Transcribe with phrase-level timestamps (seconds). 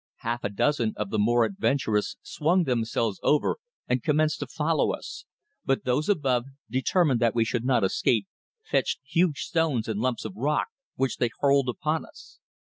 [0.25, 3.57] Half a dozen of the more adventurous swung themselves over
[3.87, 5.25] and commenced to follow us,
[5.63, 8.27] but those above, determined that we should not escape,
[8.65, 12.39] fetched huge stones and lumps of rock, which they hurled upon us.